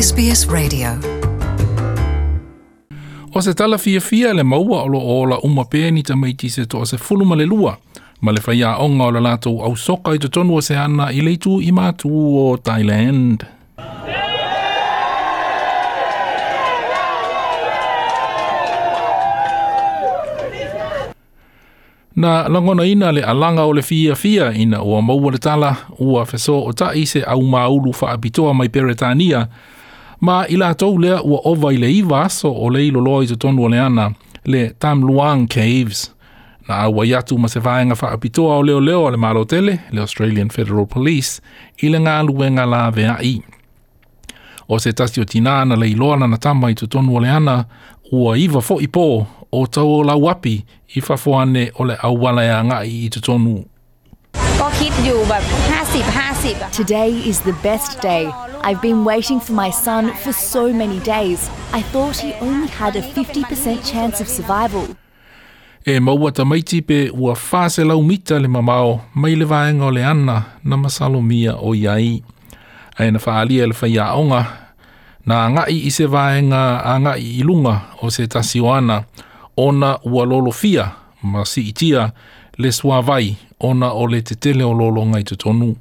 [0.00, 0.88] SBS Radio.
[3.34, 6.62] O se tala fia fia le maua o lo ola uma peni ta maiti se
[6.70, 7.72] to se fulu ma le lua.
[8.22, 11.20] Ma le faya onga o la lato au soka i tonu o se ana i
[11.26, 12.10] leitu i mātu
[12.42, 13.36] o Thailand.
[22.22, 25.72] Na langona ina le alanga o le fia fia ina ua maua le tala
[26.08, 28.16] ua feso o tai se au maulu faa
[28.58, 29.48] mai peretania
[30.20, 33.28] ma i lātou lea ua ova i le iwa aso o le ilo loa i
[33.30, 34.08] te tonu o le ana
[34.46, 36.10] le Tam Luang Caves.
[36.68, 39.78] Na awa i atu ma se vāenga wha apitoa o leo leo le malo tele,
[39.92, 41.40] le Australian Federal Police,
[41.82, 43.36] i le ngā luenga la vea i.
[44.68, 47.62] O se tasio tina ana le iloa na natama i te tonu o le ana,
[48.12, 49.06] ua iwa fo i pō
[49.52, 50.58] o tau o la wapi
[50.96, 53.64] i whafoane o le awala e anga i te tonu.
[56.72, 58.30] Today is the best day
[58.70, 61.48] I've been waiting for my son for so many days.
[61.72, 64.96] I thought he only had a 50% chance of survival.
[65.86, 69.90] E maua ta maiti pe ua whāse lau mita le mamao, mai le vāenga o
[69.90, 72.22] le ana na masalo mia o iai.
[72.98, 74.42] E na whaalia le whaia onga,
[75.26, 79.04] na ngai i se vāenga a i lunga o se tasioana,
[79.56, 80.90] ona ua lolo fia,
[81.22, 82.12] ma si itia,
[82.58, 85.72] le suavai, ona o le te tele o lolo ngai te tonu.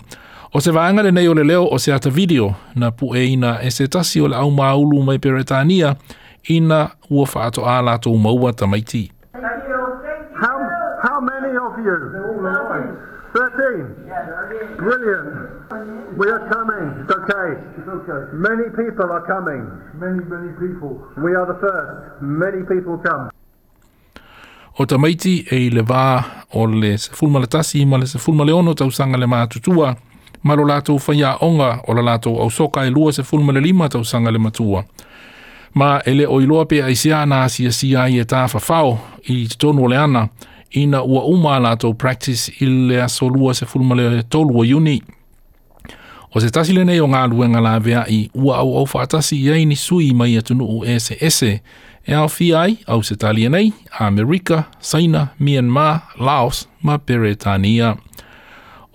[0.54, 2.46] O se vaanga le nei o le leo o se ata video
[2.80, 5.96] na pu e ina e se tasi o le au maulu mai Peretania
[6.58, 9.04] ina ua whaato a lato maua tamaiti.
[10.44, 10.58] How,
[11.04, 11.98] how many of you?
[13.34, 13.88] 13?
[14.82, 15.28] Brilliant.
[16.20, 16.86] We are coming.
[17.02, 17.50] It's okay.
[17.78, 18.22] It's okay.
[18.48, 19.62] Many people are coming.
[20.04, 20.94] Many, many people.
[21.26, 22.22] We are the first.
[22.22, 23.26] Many people come.
[24.80, 26.08] O tamaiti e i le vā
[26.54, 29.74] o le se fulma le tasi ma le se fulma le ono tausanga le mātutua.
[29.84, 30.07] Mātutua
[30.48, 34.84] ma lo latou faiaʻoga o le latou ausoka e lua se fulumalelima tausaga le matua
[35.74, 38.94] ma ele lē o iloa pe aisiā na asiasia ai e tafafao
[39.30, 40.28] i totonu o le ana
[40.72, 45.02] ina ua uma a latou practice i le aso lua se fulumaletolu o iuni
[46.36, 50.84] o se tasi lenei o galuega laveaʻi ua auau faatasi i ai sui mai atunuu
[50.86, 51.62] eseese
[52.08, 57.96] e aofia ai au se talia nei amerika saina myanmar laos ma peretania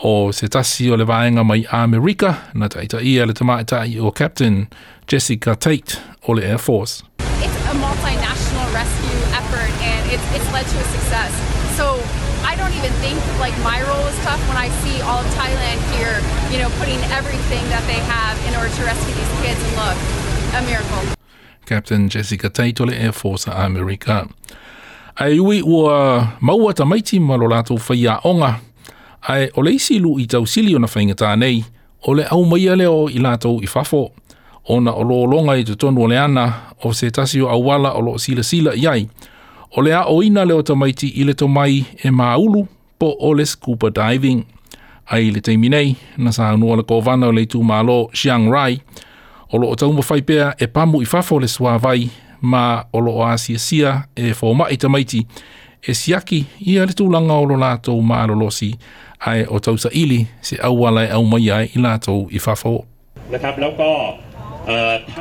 [0.03, 4.11] o se tasi o le vaenga mai Amerika na taita ia le tamaita i o
[4.11, 4.67] Captain
[5.07, 5.99] Jessica Tate
[6.29, 7.03] o le Air Force.
[7.19, 11.31] It's a multinational rescue effort and it's, it's led to a success.
[11.79, 11.87] So
[12.45, 15.79] I don't even think like my role is tough when I see all of Thailand
[15.95, 16.19] here,
[16.51, 19.99] you know, putting everything that they have in order to rescue these kids and look,
[20.59, 21.03] a miracle.
[21.67, 24.27] Captain Jessica Tate o le Air Force Amerika.
[25.19, 27.79] Ai ui ua maua tamaiti ma lo latou
[29.29, 31.65] ae ole isi lu i tau sili ona whaingata nei,
[32.07, 34.11] o au maia leo i lātou i fafo,
[34.65, 36.49] ona o lo longa i tutonu o le ana,
[36.85, 39.09] o se tasi o wala o lo sila sila iai,
[39.77, 42.67] o a oina ina leo tamaiti i le tomai e maulu
[42.99, 44.45] po ole scuba diving.
[45.07, 48.81] Ai le teimi nei, na sa anua le kovana o le tu malo Xiang Rai,
[49.53, 52.09] o lo o tau mawhaipea e pamu i fafo le suavai,
[52.41, 55.27] ma o lo o asia sia e fōma i tamaiti,
[55.89, 58.69] e siaki ia le tūlanga o lo lātou maalolosi
[59.27, 62.85] ai o tausa ili se auwalai e au mai ai i lātou i whafo.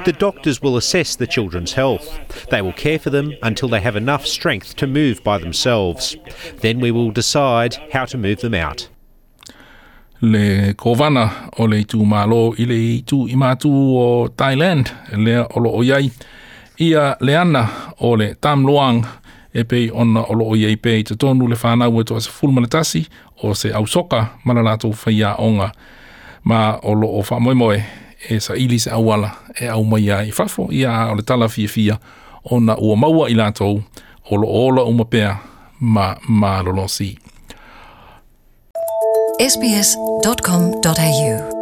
[0.05, 2.19] The doctors will assess the children's health.
[2.51, 6.15] They will care for them until they have enough strength to move by themselves.
[6.59, 8.87] Then we will decide how to move them out.
[10.23, 15.73] Le kovana o le tū mālo i le tū i mātū o Thailand, le olo
[15.79, 16.11] o yai.
[16.81, 19.03] Ia le ana o le tam luang
[19.53, 22.51] e pei ona o loo iei pe te tonu le whanau e toa se full
[22.51, 23.05] manatasi
[23.43, 25.71] o se ausoka soka mana rātou whaia onga
[26.43, 27.83] ma o loo whamoemoe
[28.29, 29.29] e sa ili se awala
[29.61, 31.97] e au mai a i fafo i a o le tala fia fia
[32.43, 33.81] o na ua maua i lātou
[34.31, 35.37] o lo o uma pea
[35.79, 37.17] ma ma lolosi.
[39.39, 41.60] sbs.com.au